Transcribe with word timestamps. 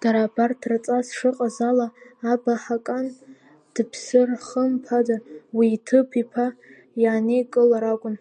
Дара 0.00 0.20
абарҭ 0.26 0.60
рҵас 0.70 1.06
шыҟаз 1.16 1.56
ала, 1.70 1.86
аб 2.32 2.42
аҳакан 2.54 3.06
дыԥсыр 3.74 4.28
хымԥада 4.46 5.16
уи 5.56 5.66
иҭыԥ 5.76 6.10
иԥа 6.22 6.46
иааникылар 7.02 7.84
акәын. 7.92 8.16